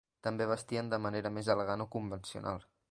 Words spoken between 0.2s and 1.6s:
També vestien de manera més